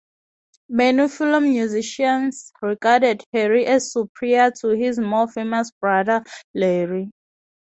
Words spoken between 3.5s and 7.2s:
as superior to his more famous brother, Larry.